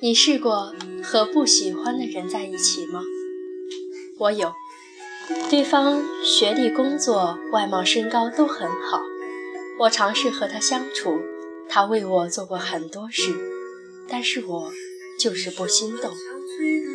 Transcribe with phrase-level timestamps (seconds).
[0.00, 3.02] 你试过和不喜欢的人在一起吗？
[4.18, 4.52] 我有，
[5.50, 9.02] 对方学历、工作、外貌、身高都很好，
[9.80, 11.20] 我尝试和他相处，
[11.68, 13.34] 他为我做过很多事，
[14.08, 14.72] 但是我
[15.18, 16.12] 就是不心动，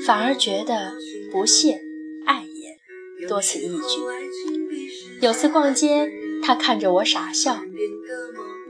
[0.05, 0.93] 反而觉得
[1.29, 1.81] 不屑、
[2.25, 3.99] 碍眼，多此一举。
[5.19, 6.09] 有次逛街，
[6.41, 7.59] 他看着我傻笑，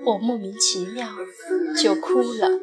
[0.04, 1.08] 我莫名其妙
[1.78, 2.60] 就哭了。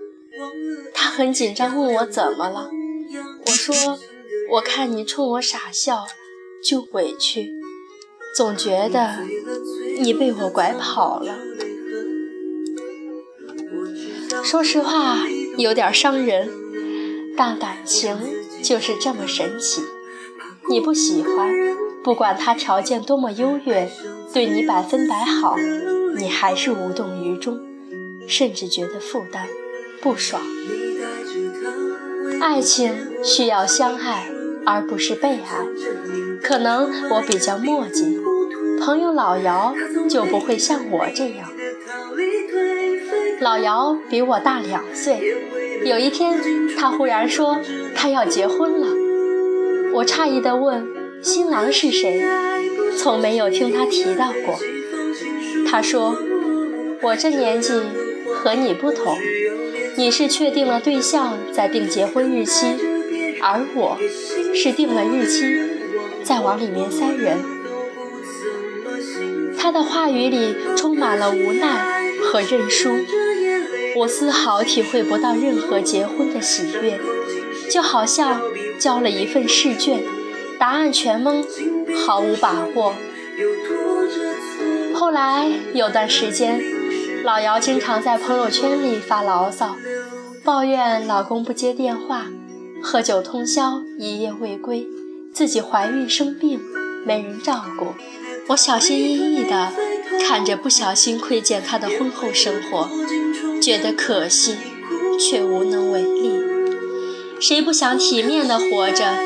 [0.94, 2.70] 他很紧张，问我怎么了。
[3.46, 3.98] 我说
[4.52, 6.04] ：“我看你冲我傻笑，
[6.64, 7.52] 就委屈，
[8.36, 9.18] 总觉得
[9.98, 11.38] 你被我拐跑了。”
[14.44, 15.26] 说实话，
[15.58, 16.48] 有点伤人，
[17.36, 18.16] 但感情
[18.62, 19.82] 就是这么神奇。
[20.68, 21.52] 你不喜欢，
[22.02, 23.90] 不管他条件多么优越，
[24.32, 25.56] 对你百分百好，
[26.16, 27.60] 你还是无动于衷，
[28.28, 29.48] 甚至觉得负担。
[30.00, 30.40] 不爽。
[32.40, 34.30] 爱情需要相爱，
[34.64, 35.66] 而不是被爱。
[36.42, 38.18] 可能我比较磨叽，
[38.80, 39.74] 朋友老姚
[40.08, 41.52] 就不会像我这样。
[43.40, 45.36] 老姚比我大两岁，
[45.84, 46.40] 有一天
[46.78, 47.58] 他忽然说
[47.94, 48.86] 他要结婚了，
[49.92, 50.86] 我诧异地问
[51.22, 52.22] 新郎是谁，
[52.96, 54.58] 从没有听他提到过。
[55.68, 56.16] 他说
[57.02, 57.82] 我这年纪
[58.34, 59.14] 和你不同。
[59.96, 62.76] 你是确定了对象再定结婚日期，
[63.40, 63.98] 而我
[64.54, 65.44] 是定了日期
[66.24, 67.38] 再往里面塞人。
[69.58, 72.90] 他的话语里充满了无奈和认输，
[73.96, 76.98] 我丝毫体会不到任何结婚的喜悦，
[77.70, 78.40] 就好像
[78.78, 80.02] 交了一份试卷，
[80.58, 81.44] 答案全懵，
[81.94, 82.94] 毫无把握。
[84.94, 86.79] 后来有段时间。
[87.22, 89.76] 老姚经常在朋友圈里发牢骚，
[90.42, 92.26] 抱怨老公不接电话，
[92.82, 94.86] 喝酒通宵，一夜未归，
[95.34, 96.60] 自己怀孕生病，
[97.04, 97.88] 没人照顾。
[98.48, 99.72] 我小心翼翼地
[100.26, 102.88] 看着不小心窥见他的婚后生活，
[103.60, 104.56] 觉得可惜，
[105.18, 106.40] 却无能为力。
[107.38, 109.18] 谁不想体面地活着？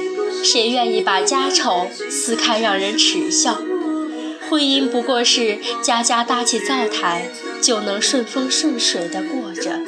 [0.42, 3.58] 谁愿意把家丑撕开让人耻笑？
[4.50, 7.30] 婚姻不过是家家搭起灶台，
[7.64, 9.80] 就能顺风顺水地过着。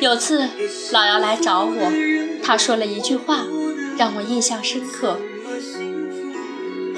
[0.00, 0.48] 有次
[0.92, 1.92] 老姚来找我，
[2.42, 3.46] 他说了一句话，
[3.96, 5.18] 让我印象深刻：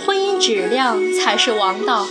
[0.04, 2.08] 婚姻质量才是王道，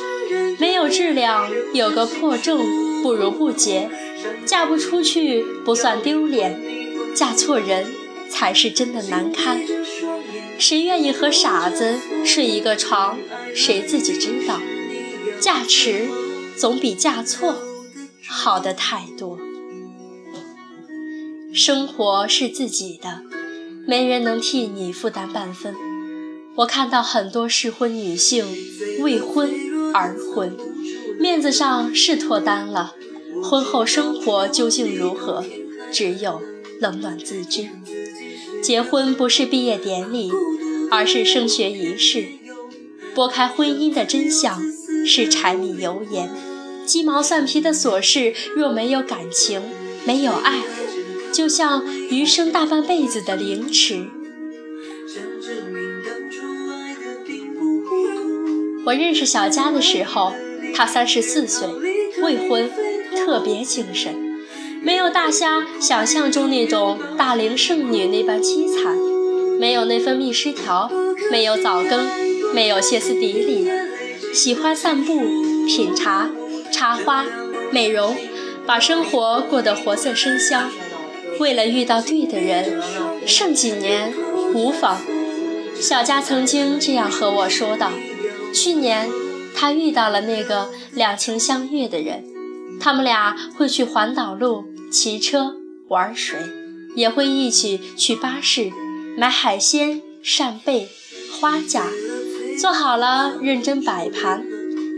[0.58, 2.62] 没有质量，有个破证
[3.04, 3.90] 不如不结。
[4.46, 6.60] 嫁不出去不算丢脸，
[7.14, 7.94] 嫁错人
[8.30, 9.60] 才是真的难堪。
[10.58, 13.20] 谁愿意和傻子睡一个床？
[13.54, 14.62] 谁自己知道？
[15.40, 16.08] 嫁迟
[16.58, 17.56] 总比嫁错
[18.28, 19.38] 好的太多。
[21.54, 23.22] 生活是自己的，
[23.88, 25.76] 没人能替你负担半分。
[26.58, 28.46] 我看到很多适婚女性
[29.00, 29.50] 为婚
[29.94, 30.58] 而婚，
[31.20, 32.96] 面子上是脱单了，
[33.44, 35.44] 婚后生活究竟如何？
[35.92, 36.42] 只有
[36.80, 37.70] 冷暖自知。
[38.62, 40.32] 结婚不是毕业典礼。
[40.92, 42.28] 而是升学仪式，
[43.16, 44.62] 拨开婚姻的真相
[45.06, 46.30] 是柴米油盐，
[46.86, 48.34] 鸡毛蒜皮的琐事。
[48.56, 49.62] 若没有感情，
[50.06, 50.60] 没有爱，
[51.32, 54.08] 就像余生大半辈子的凌迟。
[58.86, 60.34] 我认识小佳的时候，
[60.74, 61.68] 她三十四岁，
[62.22, 62.70] 未婚，
[63.16, 64.14] 特别精神，
[64.82, 68.96] 没有大虾想象中那种大龄剩女那般凄惨。
[69.60, 70.92] 没有内分泌失调，
[71.32, 72.06] 没有早更，
[72.54, 73.68] 没有歇斯底里，
[74.36, 75.22] 喜欢散步、
[75.66, 76.30] 品茶、
[76.70, 77.26] 插花、
[77.72, 78.18] 美容，
[78.68, 80.70] 把生活过得活色生香。
[81.40, 82.84] 为了遇到对的人，
[83.26, 84.14] 剩几年
[84.54, 85.00] 无妨。
[85.80, 87.92] 小佳曾经这样和我说道：
[88.54, 89.10] 去年
[89.56, 92.26] 她遇到了那个两情相悦的人，
[92.78, 95.56] 他们俩会去环岛路、骑车、
[95.88, 96.38] 玩水，
[96.94, 98.70] 也会一起去巴士。
[99.18, 100.90] 买海鲜、扇贝、
[101.40, 101.88] 花甲，
[102.60, 104.46] 做好了认真摆盘。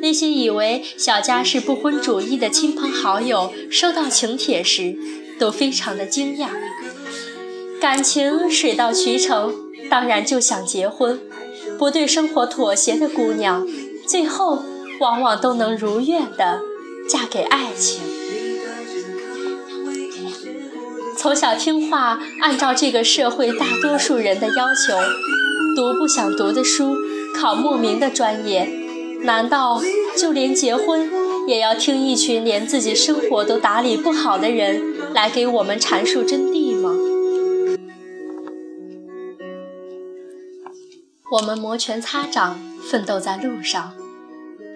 [0.01, 4.95] 那些以为小佳是不婚主义的亲朋好友，收到请帖时
[5.39, 6.49] 都非常的惊讶。
[7.81, 9.53] 感情水到渠成，
[9.89, 11.19] 当然就想结婚。
[11.77, 13.67] 不对生活妥协的姑娘，
[14.07, 14.63] 最后
[14.99, 16.61] 往往都能如愿的
[17.09, 18.01] 嫁给爱情。
[21.17, 24.95] 从小听话，按照这个社会大多数人的要求，
[25.75, 26.95] 读不想读的书，
[27.35, 28.65] 考莫名的专业
[29.21, 29.81] 难道
[30.17, 31.09] 就连结婚
[31.47, 36.95] 也要听一群连自己生活都打理不好的人来给我们阐述真谛吗？
[41.31, 43.93] 我们摩拳擦掌奋斗在路上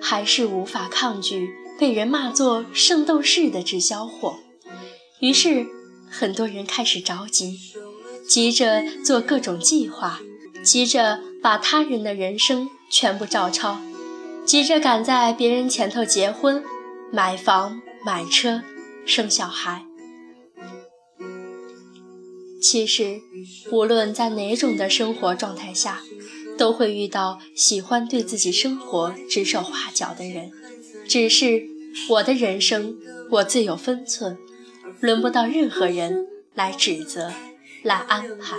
[0.01, 1.49] 还是无法抗拒
[1.79, 4.35] 被人骂作圣斗士的滞销货。
[5.21, 5.67] 于是
[6.09, 7.57] 很多人开始着急
[8.27, 10.19] 急着做各种计划
[10.63, 13.79] 急着把他人的人生全部照抄，
[14.45, 16.63] 急着赶在别人前头结婚、
[17.11, 18.61] 买房、买车、
[19.05, 19.85] 生小孩。
[22.61, 23.21] 其实，
[23.71, 26.01] 无论在哪种的生活状态下，
[26.59, 30.51] 都会遇到喜欢对自己生活指手画脚的人。
[31.07, 31.63] 只是
[32.07, 32.95] 我的人生，
[33.31, 34.37] 我自有分寸，
[34.99, 37.33] 轮不到任何人来指责、
[37.81, 38.57] 来安排。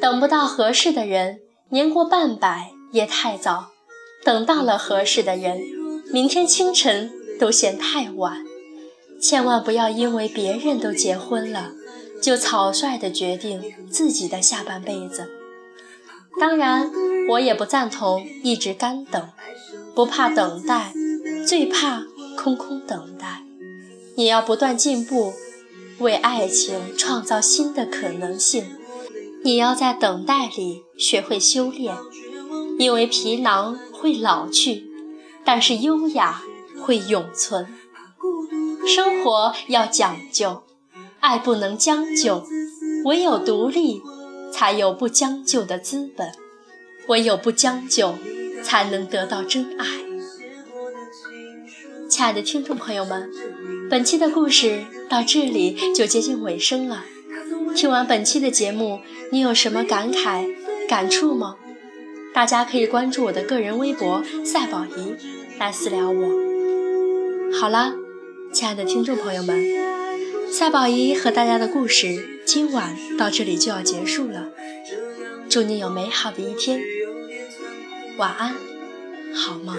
[0.00, 3.70] 等不到合适的人，年过半百也太早；
[4.24, 5.60] 等到了合适的人，
[6.10, 8.44] 明天清晨都嫌太晚。
[9.20, 11.72] 千万不要因为别人都结婚了。
[12.22, 15.30] 就草率地决定自己的下半辈子。
[16.38, 16.90] 当然，
[17.30, 19.30] 我也不赞同一直干等，
[19.94, 20.92] 不怕等待，
[21.46, 22.04] 最怕
[22.36, 23.42] 空空等待。
[24.16, 25.32] 你要不断进步，
[26.00, 28.66] 为爱情创造新的可能性。
[29.42, 31.96] 你要在等待里学会修炼，
[32.78, 34.90] 因为皮囊会老去，
[35.44, 36.42] 但是优雅
[36.80, 37.66] 会永存。
[38.86, 40.62] 生活要讲究。
[41.20, 42.46] 爱不能将就，
[43.04, 44.00] 唯有独立，
[44.50, 46.28] 才有不将就的资本；
[47.08, 48.14] 唯有不将就，
[48.62, 49.86] 才能得到真爱。
[52.08, 53.30] 亲爱的听众朋友们，
[53.90, 57.04] 本期的故事到这里就接近尾声了。
[57.74, 59.00] 听完本期的节目，
[59.30, 60.46] 你有什么感慨、
[60.88, 61.56] 感触吗？
[62.34, 65.16] 大家可以关注我的个人微博“赛宝仪”
[65.58, 66.28] 来私聊我。
[67.58, 67.94] 好了，
[68.52, 69.64] 亲爱的听众朋友们。
[70.52, 74.48] 赛宝仪和大家的故事今晚到这里就要结束了，
[75.48, 76.80] 祝你有美好的一天，
[78.16, 78.54] 晚安，
[79.32, 79.76] 好梦。